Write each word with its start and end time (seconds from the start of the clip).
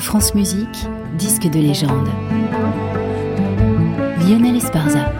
France 0.00 0.34
Musique, 0.34 0.88
disque 1.18 1.42
de 1.42 1.58
légende. 1.58 2.08
Lionel 4.26 4.56
Esparza. 4.56 5.12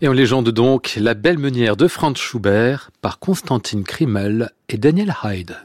Et 0.00 0.08
en 0.08 0.12
légende 0.12 0.48
donc, 0.48 0.96
La 0.98 1.12
belle 1.12 1.38
meunière 1.38 1.76
de 1.76 1.86
Franz 1.86 2.18
Schubert 2.18 2.90
par 3.02 3.18
Constantine 3.18 3.84
Krimmel 3.84 4.52
et 4.70 4.78
Daniel 4.78 5.14
Hyde. 5.22 5.56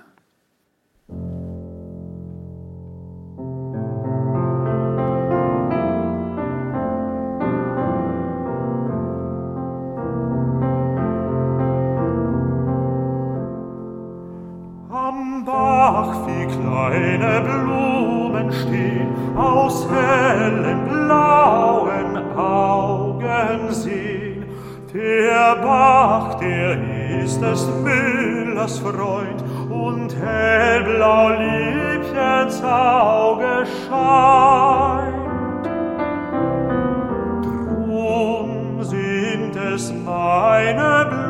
Kleine 15.46 17.42
Blumen 17.42 18.52
stehen, 18.52 19.38
aus 19.38 19.88
hellen 19.90 20.86
blauen 20.86 22.38
Augen 22.38 23.72
sehen. 23.72 24.46
Der 24.94 25.56
Bach, 25.62 26.36
der 26.40 26.78
ist 27.24 27.42
des 27.42 27.68
Müllers 27.84 28.80
Freund, 28.80 29.44
und 29.70 30.16
hellblau 30.16 31.30
Liebchens 31.30 32.64
Auge 32.64 33.66
scheint. 33.88 35.20
Drum 37.46 38.84
sind 38.84 39.56
es 39.56 39.94
meine 39.94 41.06
Blumen, 41.10 41.29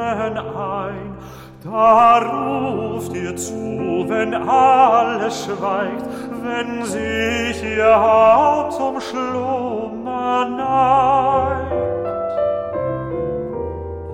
Blumen 0.00 0.38
ein, 0.38 1.14
da 1.62 2.18
ruft 2.18 3.14
ihr 3.14 3.36
zu, 3.36 4.06
wenn 4.08 4.32
alles 4.34 5.44
schweigt, 5.44 6.06
wenn 6.42 6.84
sich 6.84 7.62
ihr 7.62 8.00
Haupt 8.00 8.72
zum 8.72 9.00
Schlummer 9.00 10.46
neigt. 10.48 11.72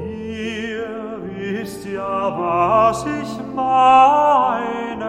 Ihr 0.00 1.20
wisst 1.22 1.86
ja, 1.86 2.36
was 2.36 3.06
ich 3.22 3.38
meine. 3.54 5.06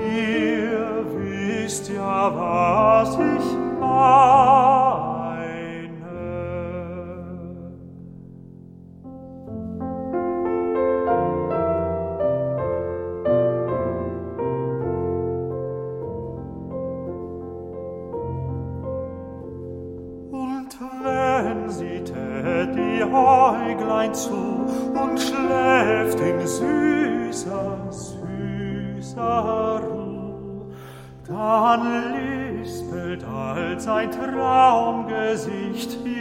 Ihr 0.00 1.04
wisst 1.14 1.88
ja, 1.90 2.32
was 2.34 3.14
ich 3.14 3.56
meine. 3.80 4.77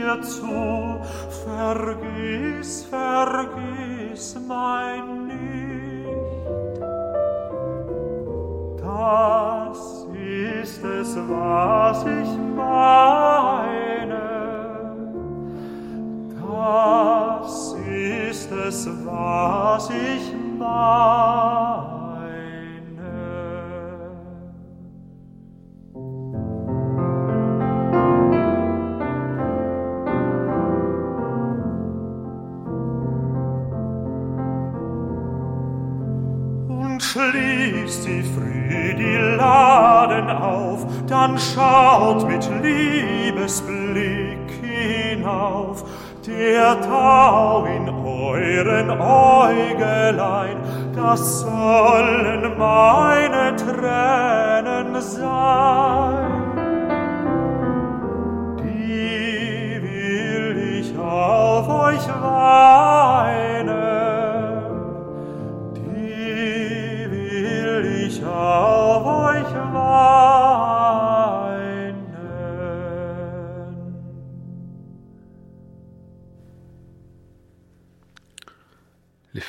Ihr 0.08 0.22
zu, 0.22 1.02
vergiss, 1.44 2.86
vergiss 2.86 4.38
mein 4.48 5.28
nicht. 5.28 6.08
Das 8.82 10.06
ist 10.14 10.82
es, 10.82 11.18
was 11.28 12.06
ich 12.06 12.38
meine, 12.56 14.24
das 16.40 17.76
ist 17.86 18.50
es, 18.50 18.88
was 19.06 19.90
ich 19.90 20.34
meine. 20.58 21.97
Sie 38.08 38.24
früh 38.24 38.94
die 38.94 39.18
Laden 39.38 40.30
auf, 40.30 40.86
dann 41.08 41.38
schaut 41.38 42.26
mit 42.28 42.50
Liebesblick 42.64 44.50
hinauf, 44.62 45.84
der 46.26 46.80
Tau 46.82 47.66
in 47.66 47.90
euren 47.90 48.90
Äugelein, 48.92 50.58
das 50.96 51.42
sollen 51.42 52.58
meine 52.58 53.56
Tränen 53.56 55.02
sein. 55.02 56.27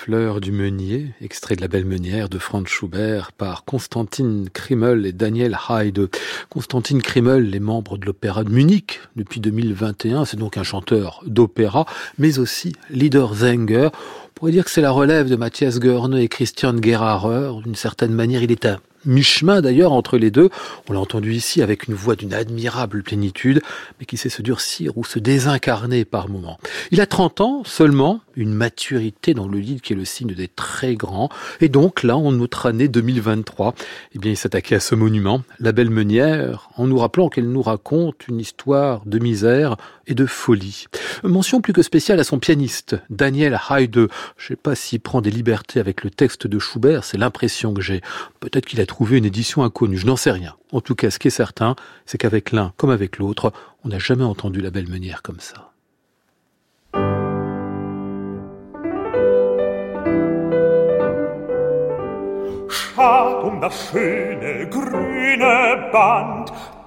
Du 0.08 0.52
meunier, 0.52 1.12
extrait 1.20 1.54
de 1.54 1.60
la 1.60 1.68
belle 1.68 1.84
meunière 1.84 2.30
de 2.30 2.38
Franz 2.38 2.66
Schubert 2.66 3.30
par 3.32 3.66
Constantine 3.66 4.48
Krimmel 4.48 5.04
et 5.04 5.12
Daniel 5.12 5.58
Heide. 5.68 6.08
Constantine 6.48 7.02
Krimmel 7.02 7.54
est 7.54 7.60
membre 7.60 7.98
de 7.98 8.06
l'Opéra 8.06 8.42
de 8.42 8.48
Munich 8.48 9.00
depuis 9.16 9.38
2021. 9.38 10.24
C'est 10.24 10.38
donc 10.38 10.56
un 10.56 10.62
chanteur 10.62 11.22
d'opéra, 11.26 11.84
mais 12.16 12.38
aussi 12.38 12.72
leader 12.88 13.34
Zenger. 13.34 13.90
Pourrait 14.38 14.52
dire 14.52 14.64
que 14.64 14.70
c'est 14.70 14.80
la 14.80 14.92
relève 14.92 15.28
de 15.28 15.34
Matthias 15.34 15.80
Görne 15.80 16.16
et 16.16 16.28
Christian 16.28 16.80
Gerharer. 16.80 17.60
D'une 17.64 17.74
certaine 17.74 18.12
manière, 18.12 18.40
il 18.40 18.52
est 18.52 18.66
un 18.66 18.78
mi-chemin 19.04 19.60
d'ailleurs 19.60 19.92
entre 19.92 20.16
les 20.16 20.30
deux. 20.30 20.48
On 20.88 20.92
l'a 20.92 21.00
entendu 21.00 21.32
ici 21.32 21.60
avec 21.60 21.88
une 21.88 21.94
voix 21.94 22.14
d'une 22.14 22.32
admirable 22.32 23.02
plénitude, 23.02 23.62
mais 23.98 24.06
qui 24.06 24.16
sait 24.16 24.28
se 24.28 24.40
durcir 24.40 24.96
ou 24.96 25.04
se 25.04 25.18
désincarner 25.18 26.04
par 26.04 26.28
moments. 26.28 26.58
Il 26.92 27.00
a 27.00 27.06
30 27.06 27.40
ans 27.40 27.62
seulement, 27.64 28.20
une 28.36 28.54
maturité 28.54 29.34
dans 29.34 29.48
le 29.48 29.58
lead 29.58 29.80
qui 29.80 29.94
est 29.94 29.96
le 29.96 30.04
signe 30.04 30.34
des 30.34 30.46
très 30.46 30.94
grands. 30.94 31.30
Et 31.60 31.68
donc 31.68 32.04
là, 32.04 32.16
en 32.16 32.30
notre 32.30 32.66
année 32.66 32.86
2023, 32.86 33.74
eh 34.14 34.18
bien, 34.20 34.30
il 34.30 34.36
s'attaquait 34.36 34.76
à 34.76 34.80
ce 34.80 34.94
monument, 34.94 35.42
la 35.58 35.72
belle 35.72 35.90
meunière, 35.90 36.70
en 36.76 36.86
nous 36.86 36.98
rappelant 36.98 37.28
qu'elle 37.28 37.50
nous 37.50 37.62
raconte 37.62 38.28
une 38.28 38.38
histoire 38.38 39.02
de 39.04 39.18
misère 39.18 39.76
de 40.14 40.26
folie. 40.26 40.86
Mention 41.22 41.60
plus 41.60 41.72
que 41.72 41.82
spéciale 41.82 42.20
à 42.20 42.24
son 42.24 42.38
pianiste, 42.38 42.96
Daniel 43.10 43.58
Heide. 43.70 44.08
Je 44.36 44.46
sais 44.46 44.56
pas 44.56 44.74
s'il 44.74 45.00
prend 45.00 45.20
des 45.20 45.30
libertés 45.30 45.80
avec 45.80 46.04
le 46.04 46.10
texte 46.10 46.46
de 46.46 46.58
Schubert, 46.58 47.04
c'est 47.04 47.18
l'impression 47.18 47.74
que 47.74 47.82
j'ai. 47.82 48.00
Peut-être 48.40 48.66
qu'il 48.66 48.80
a 48.80 48.86
trouvé 48.86 49.18
une 49.18 49.24
édition 49.24 49.62
inconnue, 49.62 49.98
je 49.98 50.06
n'en 50.06 50.16
sais 50.16 50.30
rien. 50.30 50.54
En 50.72 50.80
tout 50.80 50.94
cas, 50.94 51.10
ce 51.10 51.18
qui 51.18 51.28
est 51.28 51.30
certain, 51.30 51.76
c'est 52.06 52.18
qu'avec 52.18 52.52
l'un 52.52 52.72
comme 52.76 52.90
avec 52.90 53.18
l'autre, 53.18 53.52
on 53.84 53.88
n'a 53.88 53.98
jamais 53.98 54.24
entendu 54.24 54.60
la 54.60 54.70
belle 54.70 54.88
meunière 54.88 55.22
comme 55.22 55.40
ça. 55.40 55.72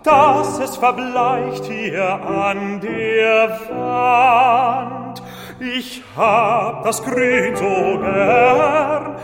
Dass 0.04 0.60
es 0.60 0.78
verbleicht 0.78 1.66
hier 1.66 2.04
an 2.04 2.80
der 2.82 3.60
Wand. 3.70 5.22
Ich 5.60 6.02
hab 6.18 6.84
das 6.84 7.04
Grün 7.04 7.56
so 7.56 8.00
gern, 8.00 9.16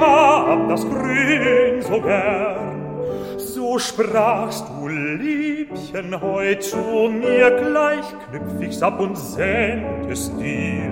hab 0.00 0.68
das 0.68 0.84
Grün 0.88 1.82
so 1.82 2.00
gern. 2.00 2.72
So 3.38 3.78
sprachst 3.78 4.66
du, 4.68 4.88
Liebchen, 4.88 6.20
heut 6.20 6.64
zu 6.64 6.76
mir, 6.76 7.50
gleich 7.52 8.04
knüpf 8.30 8.60
ich's 8.60 8.82
ab 8.82 8.98
und 8.98 9.16
send 9.16 10.10
es 10.10 10.36
dir. 10.36 10.90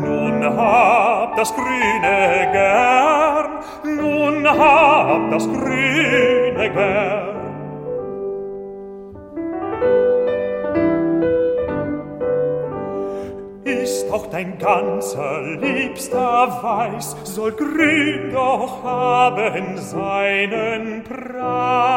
Nun 0.00 0.42
hab 0.42 1.36
das 1.36 1.54
Grüne 1.54 2.48
gern, 2.52 3.98
nun 3.98 4.48
hab 4.48 5.30
das 5.30 5.46
Grüne 5.46 6.70
gern. 6.72 7.31
Dein 14.42 14.58
ganzer 14.58 15.40
liebster 15.60 16.48
Weiß, 16.62 17.16
soll 17.24 17.52
grün 17.52 18.32
doch 18.32 18.82
haben 18.82 19.76
seinen 19.76 21.04
Preis. 21.04 21.88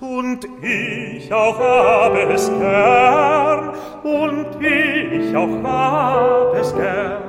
Und 0.00 0.46
ich 0.62 1.32
auch 1.32 1.58
habe 1.58 2.32
es 2.32 2.50
gern, 2.58 3.72
und 4.02 4.46
ich 4.60 5.34
auch 5.36 5.62
habe 5.62 6.58
es 6.58 6.74
gern, 6.74 7.22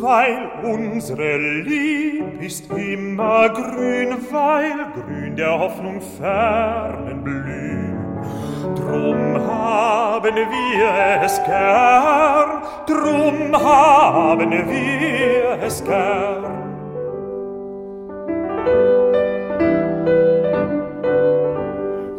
weil 0.00 0.50
unsere 0.64 1.38
Lieb 1.62 2.40
ist 2.40 2.70
immer 2.72 3.48
grün, 3.50 4.16
weil 4.30 4.86
grün 4.94 5.36
der 5.36 5.58
Hoffnung 5.58 6.00
fernen 6.00 7.22
blüht. 7.22 7.97
Drum 8.62 9.40
haben 9.46 10.34
wir 10.34 11.22
es 11.22 11.42
gern, 11.44 12.62
drum 12.86 13.56
haben 13.56 14.50
wir 14.50 15.58
es 15.62 15.84
gern. 15.84 16.44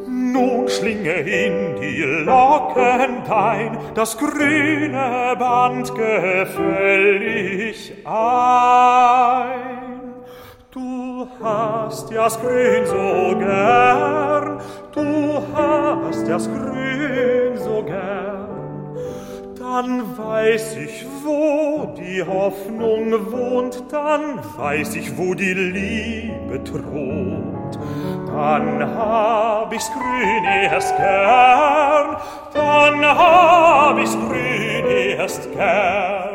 Nun 0.07 0.69
schlinge 0.69 1.13
in 1.13 1.75
die 1.81 2.03
Locken 2.03 3.23
dein 3.27 3.77
das 3.95 4.17
grüne 4.17 5.35
Band 5.37 5.93
gefällig 5.93 7.93
ein. 8.05 9.59
Du 10.71 11.27
hast 11.43 12.13
das 12.13 12.39
Grün 12.39 12.85
so 12.85 13.35
gern, 13.39 14.59
du 14.93 15.38
hast 16.03 16.27
das 16.27 16.47
Grün 16.47 17.57
so 17.57 17.83
gern, 17.83 18.49
dann 19.57 20.17
weiß 20.17 20.77
ich, 20.77 21.05
wo 21.23 21.93
die 21.97 22.23
Hoffnung 22.23 23.31
wohnt, 23.31 23.83
dann 23.91 24.39
weiß 24.57 24.95
ich, 24.95 25.17
wo 25.17 25.33
die 25.33 25.53
Liebe 25.53 26.63
thront. 26.63 27.77
Dann 28.27 28.95
hab 28.95 29.73
ich's 29.73 29.91
grün 29.91 30.43
erst 30.45 30.95
gern, 30.97 32.17
dann 32.53 33.05
hab 33.05 33.99
ich's 33.99 34.15
grün 34.15 34.85
erst 35.17 35.51
gern. 35.51 36.28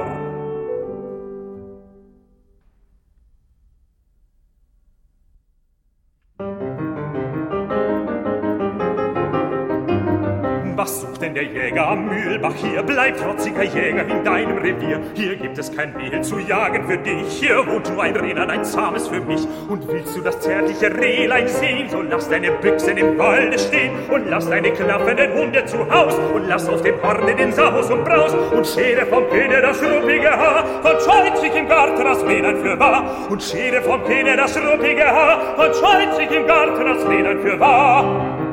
Was 10.85 11.01
sucht 11.01 11.23
denn 11.23 11.33
der 11.33 11.45
Jäger 11.45 11.89
am 11.89 12.09
Mühlbach 12.09 12.53
hier? 12.57 12.83
Bleib, 12.83 13.17
trotziger 13.17 13.63
Jäger, 13.63 14.07
in 14.07 14.23
deinem 14.23 14.59
Revier. 14.59 15.01
Hier 15.15 15.35
gibt 15.35 15.57
es 15.57 15.75
kein 15.75 15.97
Mehl 15.97 16.21
zu 16.21 16.39
jagen 16.39 16.87
für 16.87 16.99
dich. 16.99 17.27
Hier 17.41 17.67
wohnt 17.67 17.91
nur 17.91 18.03
ein 18.03 18.15
Rehlein, 18.15 18.51
ein 18.51 18.63
zahmes 18.67 19.09
für 19.09 19.23
mich. 19.23 19.49
Und 19.71 19.89
willst 19.89 20.15
du 20.15 20.21
das 20.21 20.39
zärtliche 20.41 20.95
Rehlein 20.95 21.49
sehen, 21.49 21.89
so 21.89 22.03
lass 22.03 22.29
deine 22.29 22.51
Büchsen 22.51 22.99
im 22.99 23.17
Walde 23.17 23.59
stehen 23.59 23.93
und 24.11 24.29
lass 24.29 24.47
deine 24.47 24.73
klaffenden 24.73 25.33
Hunde 25.33 25.65
zu 25.65 25.91
Haus 25.91 26.19
und 26.35 26.49
lass 26.49 26.69
aus 26.69 26.83
dem 26.83 27.03
Horne 27.03 27.35
den 27.35 27.51
Saus 27.51 27.91
und 27.91 28.05
Braus 28.05 28.35
und 28.35 28.67
schere 28.67 29.07
vom 29.07 29.27
Kene 29.31 29.63
das 29.63 29.83
ruppige 29.83 30.31
Haar 30.33 30.67
und 30.85 31.39
sich 31.39 31.57
im 31.57 31.67
Garten 31.67 32.05
das 32.05 32.23
Rehlein 32.27 32.59
für 32.59 32.79
wahr 32.79 33.27
und 33.31 33.43
schere 33.43 33.81
vom 33.81 34.05
Kene 34.05 34.37
das 34.37 34.55
ruppige 34.59 35.07
Haar 35.07 35.57
und 35.57 36.15
sich 36.15 36.31
im 36.31 36.47
Garten 36.47 36.85
das 36.85 37.09
Rehlein 37.09 37.41
für 37.41 37.59
wahr. 37.59 38.44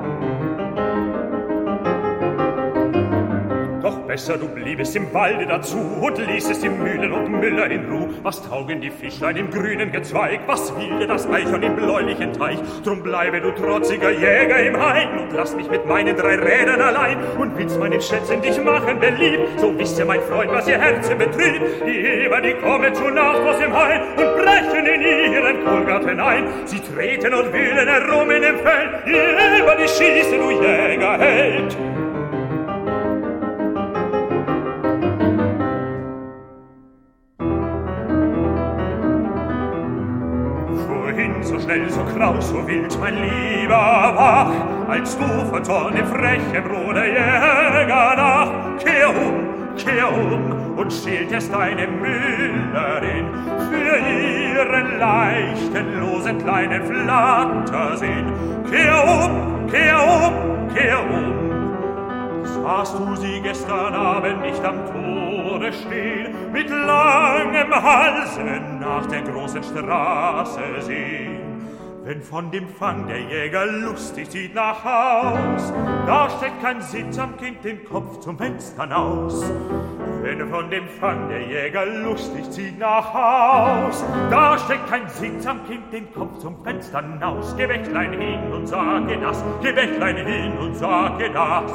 Besser 4.11 4.37
du 4.37 4.49
bliebest 4.49 4.93
im 4.97 5.13
Walde 5.13 5.45
dazu 5.45 5.77
und 5.77 6.17
ließest 6.17 6.61
die 6.61 6.67
Mühlen 6.67 7.13
und 7.13 7.31
Müller 7.31 7.71
in 7.71 7.89
Ruh. 7.89 8.09
Was 8.23 8.45
taugen 8.45 8.81
die 8.81 8.89
Fischlein 8.89 9.37
im 9.37 9.49
grünen 9.49 9.89
Gezweig? 9.89 10.41
Was 10.47 10.75
will 10.75 10.99
dir 10.99 11.07
das 11.07 11.29
Eichhorn 11.29 11.63
im 11.63 11.77
bläulichen 11.77 12.33
Teich? 12.33 12.59
Drum 12.83 13.03
bleibe 13.03 13.39
du 13.39 13.51
trotziger 13.51 14.11
Jäger 14.11 14.59
im 14.63 14.77
Hain 14.77 15.17
und 15.17 15.31
lass 15.31 15.55
mich 15.55 15.69
mit 15.69 15.85
meinen 15.85 16.17
drei 16.17 16.35
Rädern 16.35 16.81
allein. 16.81 17.19
Und 17.39 17.57
willst 17.57 17.79
meinen 17.79 18.01
Schätzen 18.01 18.41
dich 18.41 18.61
machen 18.61 18.99
beliebt, 18.99 19.57
so 19.57 19.79
wisst 19.79 19.97
ihr, 19.97 20.03
mein 20.03 20.19
Freund, 20.23 20.51
was 20.51 20.67
ihr 20.67 20.77
Herzen 20.77 21.17
betrübt. 21.17 21.61
Die 21.87 22.25
Eber, 22.25 22.41
die 22.41 22.55
kommen 22.55 22.93
zu 22.93 23.09
Nacht 23.11 23.39
aus 23.39 23.59
dem 23.59 23.73
Hain 23.73 24.01
und 24.17 24.43
brechen 24.43 24.87
in 24.87 25.01
ihren 25.31 25.63
Kohlgarten 25.63 26.19
ein. 26.19 26.43
Sie 26.65 26.81
treten 26.81 27.33
und 27.33 27.53
wühlen 27.53 27.87
herum 27.87 28.29
in 28.29 28.41
dem 28.41 28.57
Feld, 28.57 28.89
die 29.07 29.11
Eber, 29.61 29.77
die 29.77 29.87
schießen, 29.87 30.37
du 30.37 30.51
Jägerheld. 30.51 31.77
Schnell, 42.21 42.41
so 42.41 42.68
wild, 42.68 43.00
mein 43.00 43.15
lieber 43.15 43.73
wach, 44.15 44.51
als 44.89 45.18
du 45.18 45.25
von 45.50 45.63
Zorn 45.63 45.95
dem 45.95 46.06
frechen 46.07 46.63
Bruder 46.63 47.06
Jäger 47.06 48.15
nach. 48.15 48.77
Kehr 48.77 49.09
um, 49.09 49.75
kehr 49.75 50.12
um 50.12 50.77
und 50.77 50.91
schildest 50.91 51.53
deine 51.53 51.88
Müllerin 51.88 53.25
für 53.69 53.97
ihren 53.97 55.00
leichten, 55.00 56.00
losen 56.00 56.38
kleinen 56.39 56.83
Flattersinn. 56.83 58.33
Kehr 58.69 59.03
um, 59.03 59.67
kehr 59.67 60.03
um, 60.03 60.75
kehr 60.75 61.00
um, 61.00 62.44
Sahst 62.44 62.97
du 63.00 63.15
sie 63.15 63.41
gestern 63.41 63.94
Abend 63.94 64.41
nicht 64.41 64.63
am 64.63 64.85
Tore 64.85 65.71
stehen, 65.74 66.35
mit 66.51 66.69
langem 66.69 67.74
Halse 67.74 68.62
nach 68.79 69.06
der 69.07 69.21
großen 69.21 69.63
Straße 69.63 70.62
sehen? 70.81 71.50
Wenn 72.03 72.24
von 72.24 72.50
dem 72.50 72.67
Fang 72.67 73.08
der 73.08 73.20
Jäger 73.20 73.67
lustig 73.67 74.31
zieht 74.31 74.55
nach 74.55 74.84
Haus, 74.84 75.72
da 76.08 76.27
steckt 76.31 76.60
kein 76.60 76.81
Sitz 76.81 77.20
am 77.20 77.38
Kind 77.38 77.63
den 77.63 77.86
Kopf 77.86 78.22
zum 78.22 78.39
Fenster 78.39 78.98
aus. 78.98 79.43
Wenn 80.24 80.50
von 80.50 80.72
dem 80.72 80.88
Fang 81.00 81.29
der 81.29 81.41
Jäger 81.41 81.86
lustig 81.86 82.50
zieht 82.50 82.79
nach 82.79 83.13
Haus, 83.13 84.03
da 84.31 84.58
steckt 84.58 84.88
kein 84.89 85.08
Sitz 85.10 85.46
am 85.46 85.63
Kind 85.67 85.93
den 85.93 86.12
Kopf 86.12 86.39
zum 86.39 86.63
Fenster 86.63 87.03
aus. 87.22 87.55
Geh 87.55 87.70
Wächtlein 87.70 88.13
hin 88.13 88.51
und 88.51 88.65
sage 88.65 89.20
das, 89.22 89.43
geh 89.62 89.75
Wächtlein 89.75 90.25
hin 90.25 90.58
und 90.58 90.75
sage 90.75 91.29
das. 91.31 91.72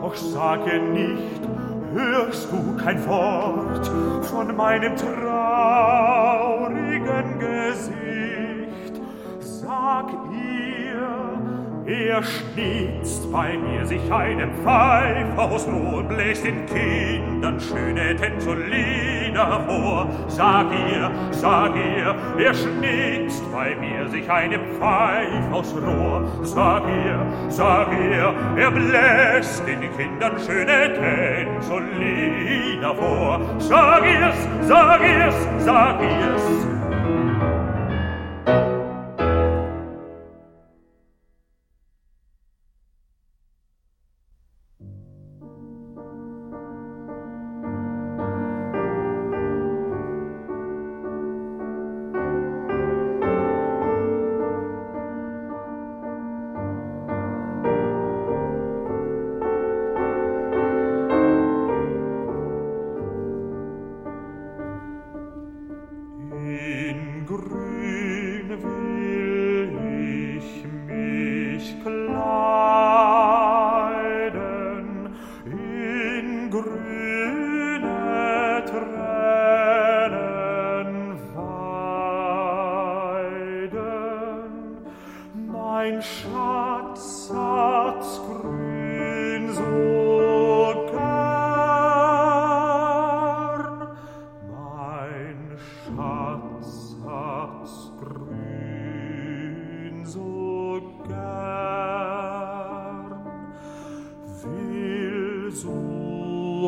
Doch 0.00 0.16
sage 0.16 0.80
nicht, 0.80 1.40
hörst 1.94 2.48
du 2.50 2.76
kein 2.82 3.06
Wort 3.06 3.86
von 4.26 4.56
meinem 4.56 4.96
traurigen 4.96 6.15
er 11.86 12.22
schnitzt 12.22 13.30
bei 13.30 13.56
mir 13.56 13.86
sich 13.86 14.10
einen 14.10 14.50
Pfeif 14.62 15.38
aus 15.38 15.68
Ruhe, 15.68 16.02
bläst 16.02 16.44
den 16.44 16.66
Kindern 16.66 17.60
schöne 17.60 18.16
Tänzolina 18.16 19.60
vor. 19.60 20.08
Sag 20.26 20.66
ihr, 20.72 21.10
sag 21.30 21.74
ihr, 21.76 22.14
er 22.38 22.54
schnitzt 22.54 23.44
bei 23.52 23.76
mir 23.76 24.08
sich 24.08 24.28
einen 24.28 24.60
Pfeif 24.78 25.52
aus 25.52 25.74
Rohr. 25.74 26.24
Sag 26.42 26.82
ihr, 26.88 27.20
sag 27.48 27.88
ihr, 27.92 28.34
er 28.56 28.70
bläst 28.70 29.62
den 29.66 29.80
Kindern 29.96 30.32
schöne 30.44 30.92
Tänzolina 30.94 32.94
vor. 32.94 33.40
Sag 33.58 34.04
ihr's, 34.04 34.48
sag 34.66 35.00
ihr's, 35.02 35.64
sag 35.64 36.00
ihr's. 36.02 36.75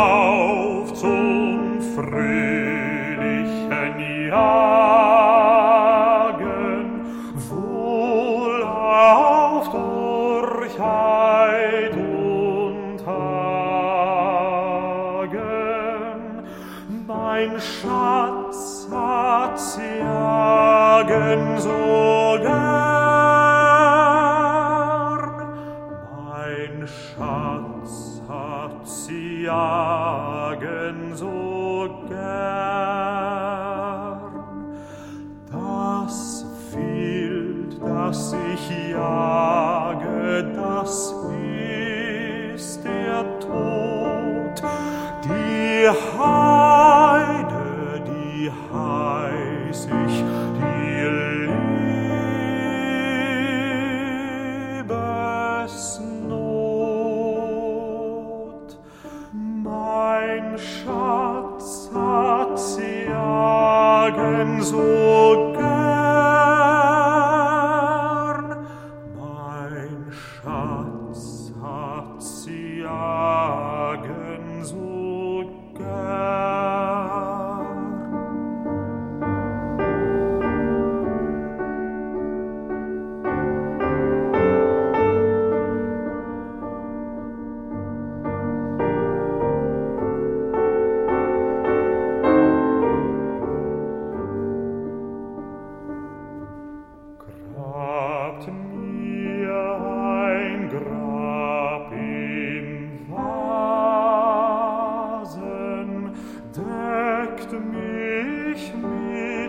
auf 0.00 0.94
zum 0.94 1.78
fröhlichen 1.94 2.28
Jahr. 4.28 4.69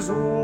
Sohn. 0.00 0.39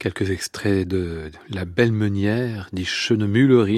Quelques 0.00 0.30
extraits 0.30 0.88
de 0.88 1.30
La 1.50 1.66
Belle 1.66 1.92
Meunière, 1.92 2.70
dit 2.72 2.86
Schöne 2.86 3.30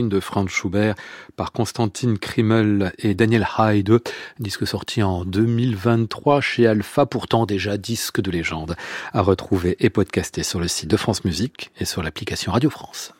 de 0.08 0.20
Franz 0.20 0.48
Schubert 0.48 0.94
par 1.34 1.50
Constantine 1.50 2.16
Krimmel 2.16 2.92
et 3.00 3.14
Daniel 3.14 3.44
Haide, 3.58 3.98
disque 4.38 4.64
sorti 4.64 5.02
en 5.02 5.24
2023 5.24 6.40
chez 6.40 6.68
Alpha, 6.68 7.06
pourtant 7.06 7.44
déjà 7.44 7.76
disque 7.76 8.20
de 8.20 8.30
légende, 8.30 8.76
à 9.12 9.20
retrouver 9.20 9.76
et 9.80 9.90
podcaster 9.90 10.44
sur 10.44 10.60
le 10.60 10.68
site 10.68 10.88
de 10.88 10.96
France 10.96 11.24
Musique 11.24 11.72
et 11.80 11.84
sur 11.84 12.04
l'application 12.04 12.52
Radio 12.52 12.70
France. 12.70 13.12